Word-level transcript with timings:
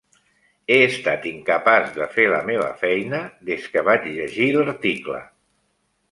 He 0.75 0.77
estat 0.83 1.25
incapaç 1.31 1.91
de 1.97 2.07
fer 2.15 2.23
la 2.31 2.39
meva 2.47 2.69
feina 2.79 3.19
des 3.51 3.67
que 3.75 3.83
vaig 3.89 4.07
llegir 4.15 4.49
l'article. 4.55 5.21